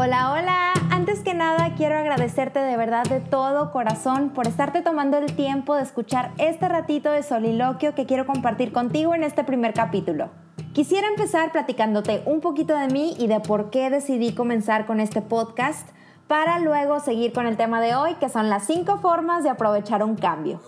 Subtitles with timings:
[0.00, 0.72] Hola, hola.
[0.92, 5.74] Antes que nada quiero agradecerte de verdad de todo corazón por estarte tomando el tiempo
[5.74, 10.30] de escuchar este ratito de soliloquio que quiero compartir contigo en este primer capítulo.
[10.72, 15.20] Quisiera empezar platicándote un poquito de mí y de por qué decidí comenzar con este
[15.20, 15.88] podcast
[16.28, 20.04] para luego seguir con el tema de hoy, que son las cinco formas de aprovechar
[20.04, 20.60] un cambio.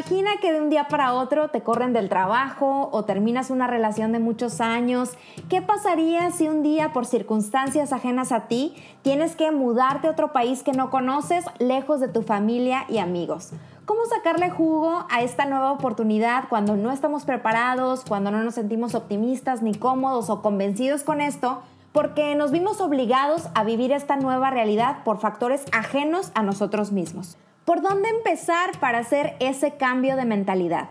[0.00, 4.12] Imagina que de un día para otro te corren del trabajo o terminas una relación
[4.12, 5.10] de muchos años.
[5.50, 10.32] ¿Qué pasaría si un día, por circunstancias ajenas a ti, tienes que mudarte a otro
[10.32, 13.50] país que no conoces, lejos de tu familia y amigos?
[13.84, 18.94] ¿Cómo sacarle jugo a esta nueva oportunidad cuando no estamos preparados, cuando no nos sentimos
[18.94, 21.60] optimistas ni cómodos o convencidos con esto?
[21.92, 27.36] porque nos vimos obligados a vivir esta nueva realidad por factores ajenos a nosotros mismos.
[27.70, 30.88] ¿Por dónde empezar para hacer ese cambio de mentalidad?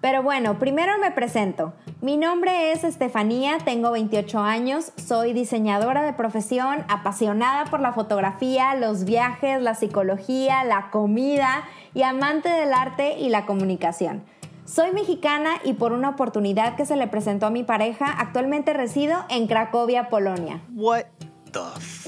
[0.00, 1.72] Pero bueno, primero me presento.
[2.00, 8.74] Mi nombre es Estefanía, tengo 28 años, soy diseñadora de profesión, apasionada por la fotografía,
[8.74, 11.62] los viajes, la psicología, la comida
[11.94, 14.24] y amante del arte y la comunicación.
[14.64, 19.16] Soy mexicana y por una oportunidad que se le presentó a mi pareja, actualmente resido
[19.28, 20.60] en Cracovia, Polonia.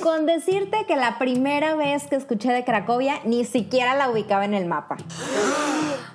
[0.03, 4.55] Con decirte que la primera vez que escuché de Cracovia ni siquiera la ubicaba en
[4.55, 4.97] el mapa.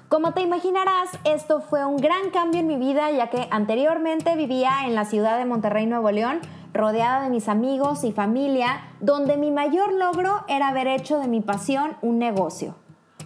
[0.09, 4.85] Como te imaginarás, esto fue un gran cambio en mi vida ya que anteriormente vivía
[4.85, 6.41] en la ciudad de Monterrey, Nuevo León,
[6.73, 11.41] rodeada de mis amigos y familia, donde mi mayor logro era haber hecho de mi
[11.41, 12.75] pasión un negocio.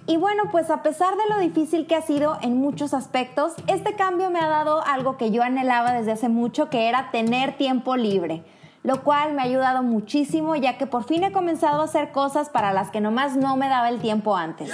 [0.08, 3.94] Y bueno, pues a pesar de lo difícil que ha sido en muchos aspectos, este
[3.96, 7.96] cambio me ha dado algo que yo anhelaba desde hace mucho, que era tener tiempo
[7.96, 8.44] libre,
[8.84, 12.50] lo cual me ha ayudado muchísimo ya que por fin he comenzado a hacer cosas
[12.50, 14.72] para las que nomás no me daba el tiempo antes.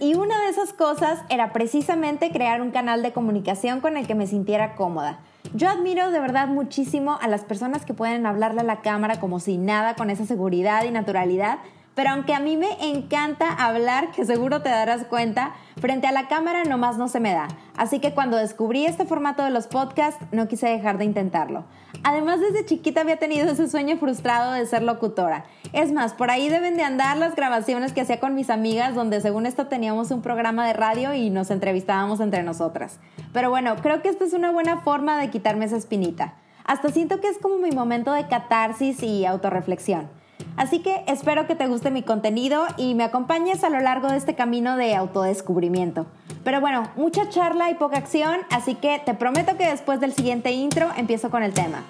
[0.00, 4.14] Y una de esas cosas era precisamente crear un canal de comunicación con el que
[4.14, 5.20] me sintiera cómoda.
[5.54, 9.40] Yo admiro de verdad muchísimo a las personas que pueden hablarle a la cámara como
[9.40, 11.58] si nada, con esa seguridad y naturalidad,
[11.96, 16.28] pero aunque a mí me encanta hablar, que seguro te darás cuenta, frente a la
[16.28, 17.48] cámara nomás no se me da.
[17.74, 21.64] Así que cuando descubrí este formato de los podcasts, no quise dejar de intentarlo.
[22.04, 25.46] Además, desde chiquita había tenido ese sueño frustrado de ser locutora.
[25.72, 29.22] Es más, por ahí deben de andar las grabaciones que hacía con mis amigas, donde
[29.22, 33.00] según esto teníamos un programa de radio y nos entrevistábamos entre nosotras.
[33.32, 36.34] Pero bueno, creo que esta es una buena forma de quitarme esa espinita.
[36.66, 40.10] Hasta siento que es como mi momento de catarsis y autorreflexión.
[40.56, 44.16] Así que espero que te guste mi contenido y me acompañes a lo largo de
[44.16, 46.06] este camino de autodescubrimiento.
[46.44, 50.52] Pero bueno, mucha charla y poca acción, así que te prometo que después del siguiente
[50.52, 51.82] intro empiezo con el tema.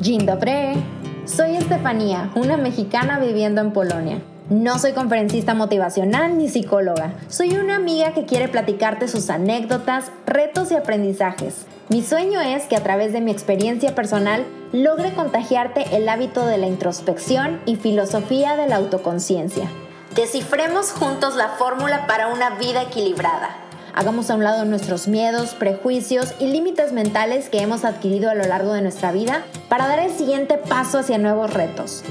[0.00, 0.84] Dzień dobry.
[1.24, 4.20] Soy Estefanía, una mexicana viviendo en Polonia.
[4.50, 7.14] No soy conferencista motivacional ni psicóloga.
[7.28, 11.64] Soy una amiga que quiere platicarte sus anécdotas, retos y aprendizajes.
[11.90, 16.56] Mi sueño es que a través de mi experiencia personal logre contagiarte el hábito de
[16.56, 19.68] la introspección y filosofía de la autoconciencia.
[20.14, 23.50] Descifremos juntos la fórmula para una vida equilibrada.
[23.94, 28.44] Hagamos a un lado nuestros miedos, prejuicios y límites mentales que hemos adquirido a lo
[28.44, 32.02] largo de nuestra vida para dar el siguiente paso hacia nuevos retos.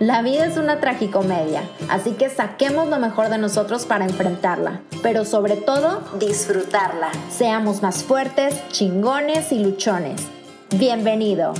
[0.00, 5.26] La vida es una tragicomedia, así que saquemos lo mejor de nosotros para enfrentarla, pero
[5.26, 7.10] sobre todo disfrutarla.
[7.28, 10.26] Seamos más fuertes, chingones y luchones.
[10.74, 11.52] Bienvenido.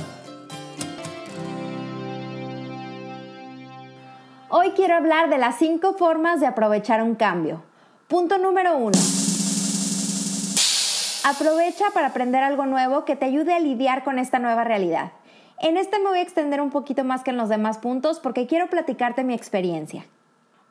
[4.49, 7.61] Hoy quiero hablar de las 5 formas de aprovechar un cambio.
[8.07, 8.91] Punto número 1.
[11.25, 15.11] Aprovecha para aprender algo nuevo que te ayude a lidiar con esta nueva realidad.
[15.63, 18.47] En este me voy a extender un poquito más que en los demás puntos porque
[18.47, 20.05] quiero platicarte mi experiencia.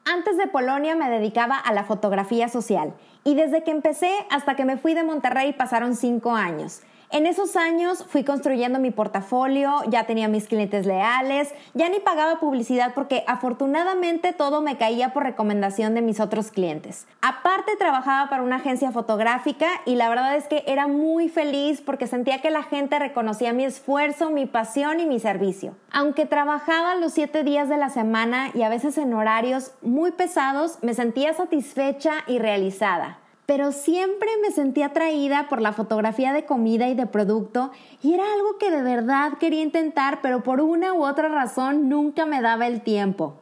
[0.04, 2.92] Antes de Polonia me dedicaba a la fotografía social
[3.22, 6.80] y desde que empecé hasta que me fui de Monterrey pasaron cinco años.
[7.12, 12.38] En esos años fui construyendo mi portafolio, ya tenía mis clientes leales, ya ni pagaba
[12.38, 17.08] publicidad porque afortunadamente todo me caía por recomendación de mis otros clientes.
[17.20, 22.06] Aparte trabajaba para una agencia fotográfica y la verdad es que era muy feliz porque
[22.06, 25.74] sentía que la gente reconocía mi esfuerzo, mi pasión y mi servicio.
[25.90, 30.78] Aunque trabajaba los siete días de la semana y a veces en horarios muy pesados,
[30.82, 33.19] me sentía satisfecha y realizada
[33.50, 38.22] pero siempre me sentía atraída por la fotografía de comida y de producto y era
[38.32, 42.68] algo que de verdad quería intentar, pero por una u otra razón nunca me daba
[42.68, 43.34] el tiempo.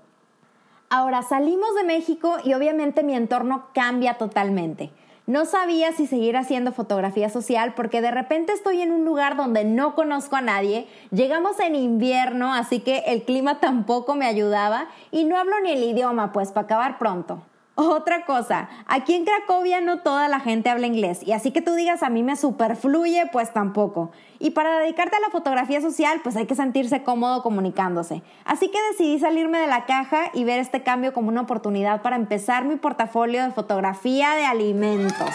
[0.89, 4.91] Ahora salimos de México y obviamente mi entorno cambia totalmente.
[5.27, 9.67] No sabía si seguir haciendo fotografía social porque de repente estoy en un lugar donde
[9.67, 15.25] no conozco a nadie, llegamos en invierno, así que el clima tampoco me ayudaba y
[15.25, 17.43] no hablo ni el idioma, pues para acabar pronto.
[17.81, 21.75] Otra cosa, aquí en Cracovia no toda la gente habla inglés y así que tú
[21.75, 24.11] digas a mí me superfluye, pues tampoco.
[24.41, 28.25] Y para dedicarte a la fotografía social, pues hay que sentirse cómodo comunicándose.
[28.45, 32.17] Así que decidí salirme de la caja y ver este cambio como una oportunidad para
[32.17, 35.31] empezar mi portafolio de fotografía de alimentos.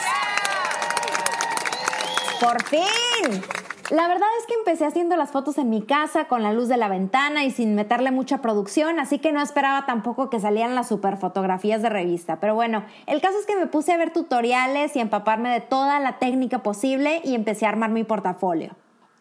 [2.41, 3.62] ¡Por fin!
[3.93, 6.77] La verdad es que empecé haciendo las fotos en mi casa con la luz de
[6.77, 10.87] la ventana y sin meterle mucha producción, así que no esperaba tampoco que salieran las
[10.87, 12.39] super fotografías de revista.
[12.39, 15.99] Pero bueno, el caso es que me puse a ver tutoriales y empaparme de toda
[15.99, 18.71] la técnica posible y empecé a armar mi portafolio.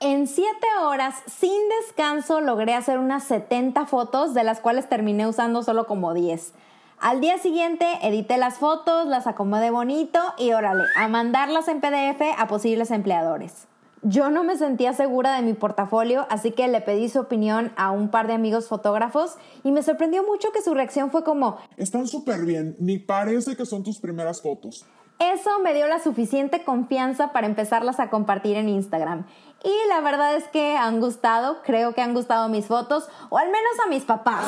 [0.01, 0.49] En 7
[0.81, 6.15] horas, sin descanso, logré hacer unas 70 fotos, de las cuales terminé usando solo como
[6.15, 6.55] 10.
[6.99, 12.23] Al día siguiente edité las fotos, las acomodé bonito y órale, a mandarlas en PDF
[12.39, 13.69] a posibles empleadores.
[14.05, 17.93] Yo no me sentía segura de mi portafolio, así que le pedí su opinión a
[17.93, 22.09] un par de amigos fotógrafos y me sorprendió mucho que su reacción fue como, Están
[22.09, 24.85] súper bien, ni parece que son tus primeras fotos.
[25.23, 29.25] Eso me dio la suficiente confianza para empezarlas a compartir en Instagram.
[29.63, 33.47] Y la verdad es que han gustado, creo que han gustado mis fotos, o al
[33.47, 34.45] menos a mis papás.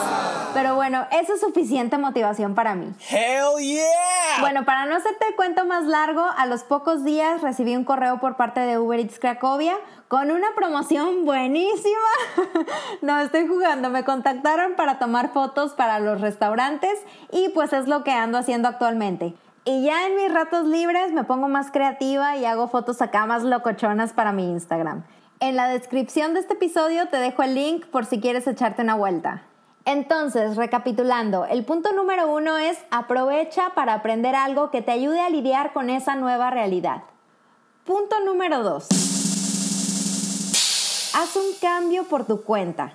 [0.52, 2.92] Pero bueno, eso es suficiente motivación para mí.
[3.08, 4.40] Hell yeah!
[4.40, 8.18] Bueno, para no hacerte el cuento más largo, a los pocos días recibí un correo
[8.18, 9.76] por parte de Uber Eats Cracovia
[10.08, 12.08] con una promoción buenísima.
[13.00, 16.98] no, estoy jugando, me contactaron para tomar fotos para los restaurantes
[17.30, 19.34] y pues es lo que ando haciendo actualmente.
[19.66, 23.44] Y ya en mis ratos libres me pongo más creativa y hago fotos acá más
[23.44, 25.04] locochonas para mi Instagram.
[25.40, 28.94] En la descripción de este episodio te dejo el link por si quieres echarte una
[28.94, 29.42] vuelta.
[29.86, 35.30] Entonces, recapitulando, el punto número uno es aprovecha para aprender algo que te ayude a
[35.30, 37.02] lidiar con esa nueva realidad.
[37.84, 38.88] Punto número dos.
[41.14, 42.94] Haz un cambio por tu cuenta.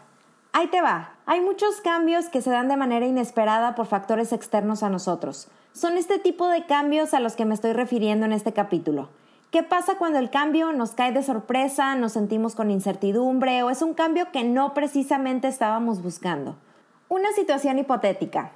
[0.51, 1.12] Ahí te va.
[1.28, 5.48] Hay muchos cambios que se dan de manera inesperada por factores externos a nosotros.
[5.74, 9.10] Son este tipo de cambios a los que me estoy refiriendo en este capítulo.
[9.51, 13.81] ¿Qué pasa cuando el cambio nos cae de sorpresa, nos sentimos con incertidumbre o es
[13.84, 16.56] un cambio que no precisamente estábamos buscando?
[17.10, 18.51] Una situación hipotética.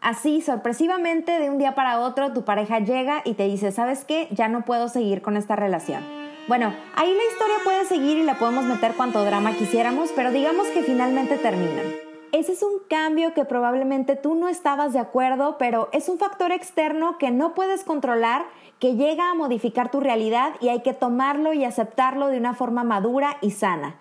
[0.00, 4.28] Así, sorpresivamente, de un día para otro, tu pareja llega y te dice, ¿sabes qué?
[4.30, 6.21] Ya no puedo seguir con esta relación.
[6.48, 10.66] Bueno, ahí la historia puede seguir y la podemos meter cuanto drama quisiéramos, pero digamos
[10.68, 11.86] que finalmente terminan.
[12.32, 16.50] Ese es un cambio que probablemente tú no estabas de acuerdo, pero es un factor
[16.50, 18.44] externo que no puedes controlar,
[18.80, 22.82] que llega a modificar tu realidad y hay que tomarlo y aceptarlo de una forma
[22.82, 24.00] madura y sana.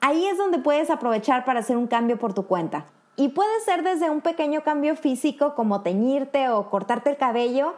[0.00, 2.86] Ahí es donde puedes aprovechar para hacer un cambio por tu cuenta.
[3.18, 7.74] Y puede ser desde un pequeño cambio físico como teñirte o cortarte el cabello,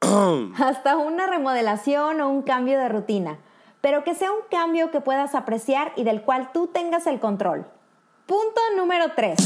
[0.58, 3.38] hasta una remodelación o un cambio de rutina,
[3.80, 7.66] pero que sea un cambio que puedas apreciar y del cual tú tengas el control.
[8.26, 9.38] Punto número 3.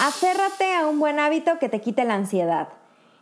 [0.00, 2.68] Aférrate a un buen hábito que te quite la ansiedad.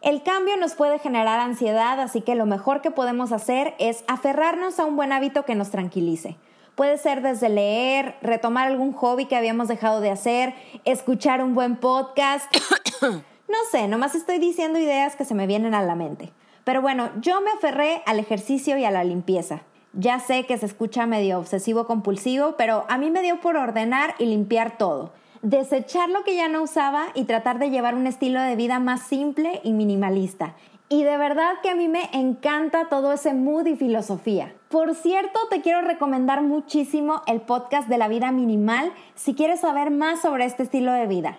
[0.02, 4.78] El cambio nos puede generar ansiedad, así que lo mejor que podemos hacer es aferrarnos
[4.78, 6.36] a un buen hábito que nos tranquilice.
[6.76, 11.76] Puede ser desde leer, retomar algún hobby que habíamos dejado de hacer, escuchar un buen
[11.76, 12.46] podcast.
[13.48, 16.32] No sé, nomás estoy diciendo ideas que se me vienen a la mente.
[16.64, 19.62] Pero bueno, yo me aferré al ejercicio y a la limpieza.
[19.92, 24.16] Ya sé que se escucha medio obsesivo compulsivo, pero a mí me dio por ordenar
[24.18, 25.12] y limpiar todo.
[25.42, 29.02] Desechar lo que ya no usaba y tratar de llevar un estilo de vida más
[29.02, 30.56] simple y minimalista.
[30.88, 34.54] Y de verdad que a mí me encanta todo ese mood y filosofía.
[34.68, 39.90] Por cierto, te quiero recomendar muchísimo el podcast de la vida minimal si quieres saber
[39.90, 41.38] más sobre este estilo de vida.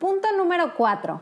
[0.00, 1.20] Punto número 4.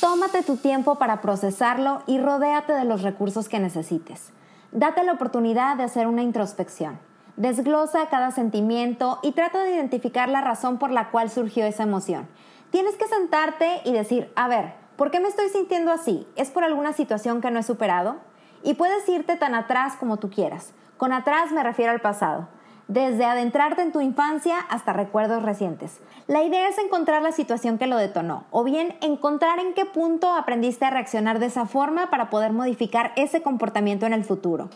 [0.00, 4.30] Tómate tu tiempo para procesarlo y rodéate de los recursos que necesites.
[4.70, 7.00] Date la oportunidad de hacer una introspección.
[7.36, 12.28] Desglosa cada sentimiento y trata de identificar la razón por la cual surgió esa emoción.
[12.70, 16.28] Tienes que sentarte y decir, a ver, ¿por qué me estoy sintiendo así?
[16.36, 18.16] ¿Es por alguna situación que no he superado?
[18.62, 20.74] Y puedes irte tan atrás como tú quieras.
[20.98, 22.48] Con atrás me refiero al pasado
[22.86, 26.00] desde adentrarte en tu infancia hasta recuerdos recientes.
[26.26, 30.34] La idea es encontrar la situación que lo detonó, o bien encontrar en qué punto
[30.34, 34.68] aprendiste a reaccionar de esa forma para poder modificar ese comportamiento en el futuro.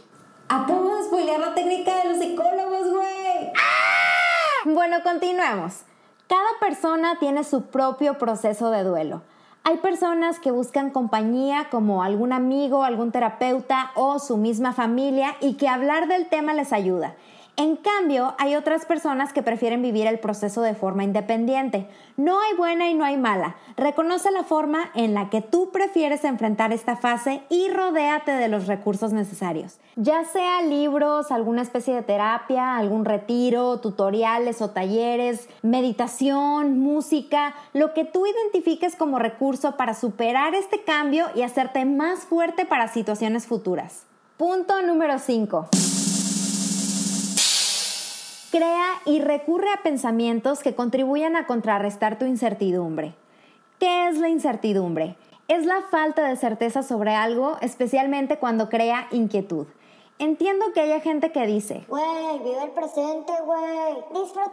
[0.49, 3.53] Acabo de spoilear la técnica de los psicólogos, güey.
[4.65, 5.83] Bueno, continuemos.
[6.29, 9.23] Cada persona tiene su propio proceso de duelo.
[9.67, 15.55] Hay personas que buscan compañía como algún amigo, algún terapeuta o su misma familia y
[15.55, 17.15] que hablar del tema les ayuda.
[17.57, 21.89] En cambio, hay otras personas que prefieren vivir el proceso de forma independiente.
[22.17, 23.55] No hay buena y no hay mala.
[23.77, 28.67] Reconoce la forma en la que tú prefieres enfrentar esta fase y rodéate de los
[28.67, 29.79] recursos necesarios.
[29.95, 37.95] Ya sea libros, alguna especie de terapia, algún retiro, tutoriales o talleres, meditación, música, lo
[37.95, 43.47] que tú identifiques como recurso para superar este cambio y hacerte más fuerte para situaciones
[43.47, 44.07] futuras.
[44.37, 45.69] Punto número 5.
[48.55, 53.17] Crea y recurre a pensamientos que contribuyan a contrarrestar tu incertidumbre.
[53.81, 55.17] ¿Qué es la incertidumbre?
[55.49, 59.67] Es la falta de certeza sobre algo, especialmente cuando crea inquietud.
[60.21, 64.23] Entiendo que haya gente que dice, Güey, vive el presente, güey.
[64.23, 64.53] Disfrútalo,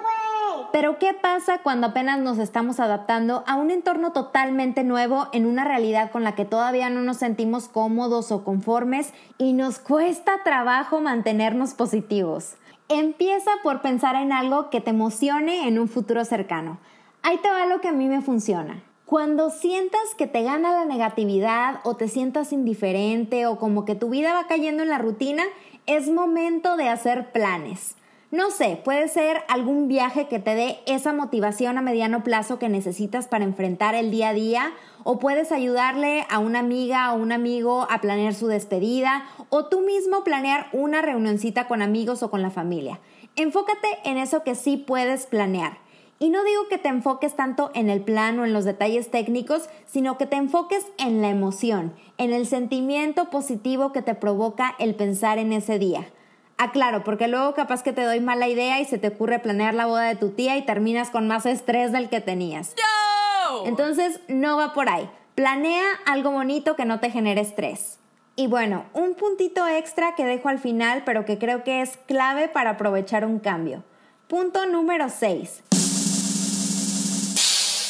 [0.00, 0.66] güey.
[0.72, 5.64] pero ¿qué pasa cuando apenas nos estamos adaptando a un entorno totalmente nuevo en una
[5.64, 11.02] realidad con la que todavía no nos sentimos cómodos o conformes y nos cuesta trabajo
[11.02, 12.56] mantenernos positivos?
[12.90, 16.78] Empieza por pensar en algo que te emocione en un futuro cercano.
[17.22, 18.82] Ahí te va lo que a mí me funciona.
[19.06, 24.10] Cuando sientas que te gana la negatividad o te sientas indiferente o como que tu
[24.10, 25.44] vida va cayendo en la rutina,
[25.86, 27.96] es momento de hacer planes.
[28.30, 32.68] No sé, puede ser algún viaje que te dé esa motivación a mediano plazo que
[32.68, 34.72] necesitas para enfrentar el día a día,
[35.04, 39.24] o puedes ayudarle a una amiga o un amigo a planear su despedida,
[39.56, 42.98] o tú mismo planear una reunioncita con amigos o con la familia.
[43.36, 45.78] Enfócate en eso que sí puedes planear.
[46.18, 49.68] Y no digo que te enfoques tanto en el plan o en los detalles técnicos,
[49.86, 54.96] sino que te enfoques en la emoción, en el sentimiento positivo que te provoca el
[54.96, 56.04] pensar en ese día.
[56.58, 59.86] Aclaro, porque luego capaz que te doy mala idea y se te ocurre planear la
[59.86, 62.74] boda de tu tía y terminas con más estrés del que tenías.
[63.66, 65.08] Entonces, no va por ahí.
[65.36, 68.00] Planea algo bonito que no te genere estrés.
[68.36, 72.48] Y bueno, un puntito extra que dejo al final, pero que creo que es clave
[72.48, 73.84] para aprovechar un cambio.
[74.26, 75.62] Punto número 6.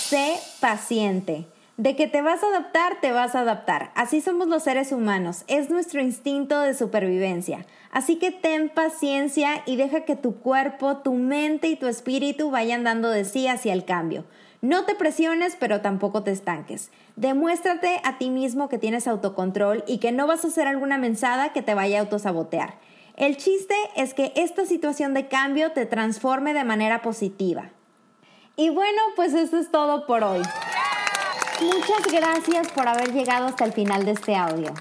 [0.08, 1.46] Sé paciente.
[1.78, 3.90] De que te vas a adaptar, te vas a adaptar.
[3.96, 5.44] Así somos los seres humanos.
[5.48, 7.66] Es nuestro instinto de supervivencia.
[7.90, 12.84] Así que ten paciencia y deja que tu cuerpo, tu mente y tu espíritu vayan
[12.84, 14.24] dando de sí hacia el cambio.
[14.64, 16.90] No te presiones, pero tampoco te estanques.
[17.16, 21.52] Demuéstrate a ti mismo que tienes autocontrol y que no vas a hacer alguna mensada
[21.52, 22.78] que te vaya a autosabotear.
[23.14, 27.72] El chiste es que esta situación de cambio te transforme de manera positiva.
[28.56, 30.40] Y bueno, pues eso es todo por hoy.
[31.60, 34.72] Muchas gracias por haber llegado hasta el final de este audio.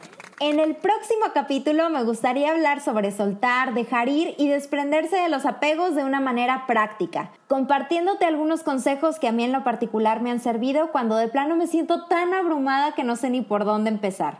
[0.45, 5.45] En el próximo capítulo me gustaría hablar sobre soltar, dejar ir y desprenderse de los
[5.45, 10.31] apegos de una manera práctica, compartiéndote algunos consejos que a mí en lo particular me
[10.31, 13.89] han servido cuando de plano me siento tan abrumada que no sé ni por dónde
[13.89, 14.39] empezar.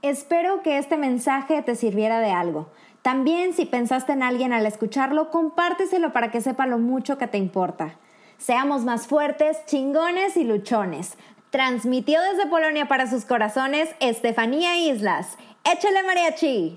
[0.00, 2.70] Espero que este mensaje te sirviera de algo.
[3.02, 7.36] También si pensaste en alguien al escucharlo, compárteselo para que sepa lo mucho que te
[7.36, 7.98] importa.
[8.38, 11.16] Seamos más fuertes, chingones y luchones.
[11.52, 15.36] Transmitió desde Polonia para sus corazones Estefanía Islas.
[15.70, 16.74] Échale mariachi.